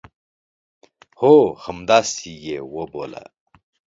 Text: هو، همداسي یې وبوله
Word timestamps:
هو، 1.19 1.37
همداسي 1.63 2.31
یې 2.45 2.57
وبوله 2.75 3.23